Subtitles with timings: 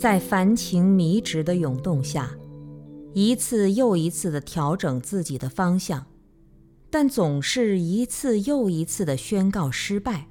[0.00, 2.30] 在繁情迷执的涌动下，
[3.12, 6.06] 一次又一次地调整自己的方向，
[6.88, 10.26] 但总是一次又一次地宣告失败。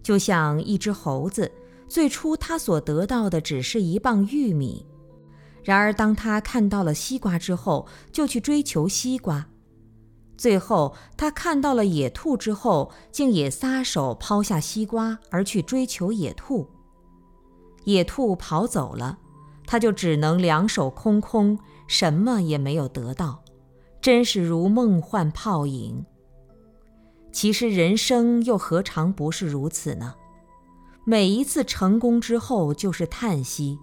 [0.00, 1.50] 就像一只猴子，
[1.88, 4.86] 最初他所得到的只是一磅玉米，
[5.64, 9.44] 然而当他看到了西瓜之后，就去追求西瓜。
[10.36, 16.64] 最后，他看到了野兔之后，竟也撒手抛下西瓜而去追求野兔。
[17.84, 19.18] 野兔跑走了，
[19.66, 23.42] 他就只能两手空空，什么也没有得到，
[24.00, 26.04] 真是如梦幻泡影。
[27.32, 30.14] 其实人生又何尝不是如此呢？
[31.04, 33.78] 每一次成功之后就是叹息，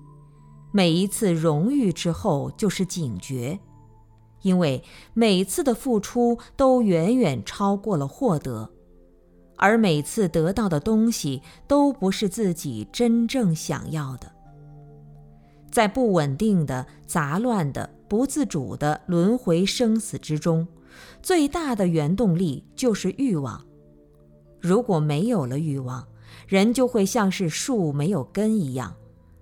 [0.72, 3.59] 每一次荣誉之后就是警觉。
[4.42, 4.81] 因为
[5.14, 8.72] 每次的付出都远远超过了获得，
[9.60, 14.32] 而每次得到的东西都不是自己真正想要的。
[15.70, 20.67] 在不稳定的、杂乱的、不自主的轮回生死之中，
[21.22, 23.64] 最大的原动力就是欲望。
[24.60, 26.08] 如果没有了欲望，
[26.48, 28.95] 人就会像是树没有根一样，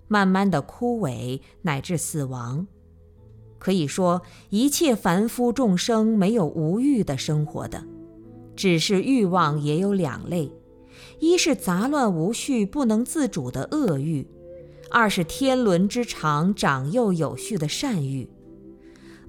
[0.07, 2.67] 慢慢的枯萎乃至死亡。
[3.57, 7.83] 可以说，一切凡夫众生没有无欲的生活的，
[8.57, 10.51] 只是欲望也有两类：
[11.19, 14.25] 一是杂乱无序、不能自主的恶欲；
[14.89, 18.27] 二是天伦之常、长幼有序的善欲。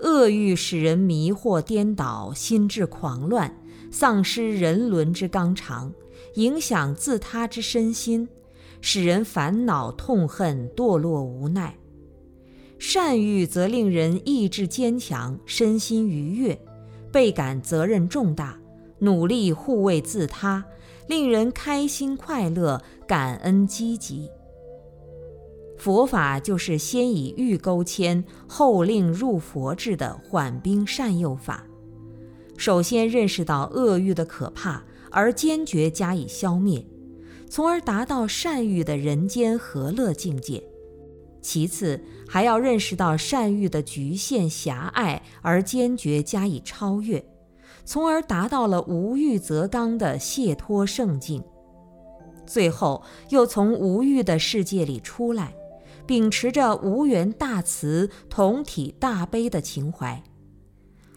[0.00, 3.54] 恶欲使人迷惑颠倒，心智狂乱，
[3.90, 5.92] 丧失人伦之纲常，
[6.34, 8.28] 影响自他之身心，
[8.80, 11.76] 使人烦恼痛恨、堕落无奈。
[12.78, 16.56] 善欲则令人意志坚强，身心愉悦，
[17.10, 18.56] 倍感责任重大，
[19.00, 20.64] 努力护卫自他，
[21.06, 24.28] 令人开心快乐，感恩积极。
[25.76, 31.64] 佛法就是先以欲勾牵，后令入佛智的缓兵善诱法。
[32.56, 34.82] 首先认识到恶欲的可怕，
[35.12, 36.84] 而坚决加以消灭，
[37.48, 40.60] 从而达到善欲的人间和乐境界。
[41.40, 47.24] 其次，还要认识到善欲的局限狭隘，而坚决加以超越，
[47.88, 51.42] 从而达到了无欲则刚的解脱圣境。
[52.46, 55.54] 最后，又从无欲的世界里出来，
[56.04, 60.22] 秉持着无缘大慈、同体大悲的情怀。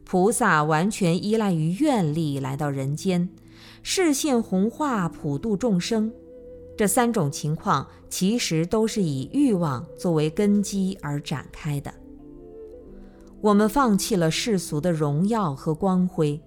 [0.05, 3.27] 菩萨完全依赖于愿力来到人间，
[3.83, 6.09] 视现弘化，普度众生。
[6.77, 11.93] 这三种情况其实都是以欲望作为根基而展开的。
[13.41, 16.41] 我们放弃了世俗的荣耀和光辉，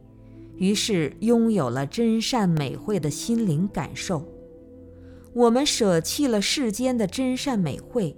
[0.56, 4.26] 于是拥有了真善美慧的心灵感受。
[5.32, 8.16] 我们舍弃了世间的真善美慧，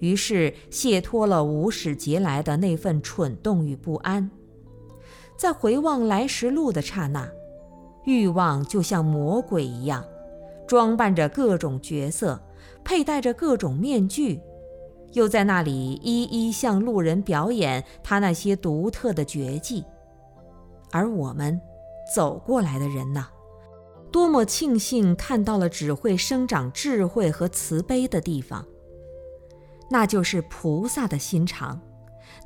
[0.00, 4.30] 于是卸脱了无始劫来的那份蠢动与不安。
[5.36, 7.30] 在回望来时路的刹那，
[8.04, 10.04] 欲望就像魔鬼一样。
[10.66, 12.38] 装扮着各种角色，
[12.84, 14.38] 佩戴着各种面具，
[15.12, 19.82] 又在那里一一向路人表演他那些独特的绝技。
[20.90, 21.58] 而我们
[22.14, 23.26] 走过来的人呐，
[24.10, 28.64] 多么庆幸看到了只会生长智慧和慈悲的地方。
[29.90, 31.80] 那就是菩萨的心肠，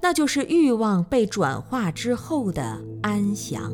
[0.00, 3.73] 那就是欲望被转化之后的安详。